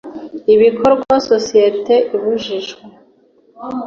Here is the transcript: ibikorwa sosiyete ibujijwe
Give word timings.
ibikorwa 0.53 1.13
sosiyete 1.29 1.95
ibujijwe 2.15 2.81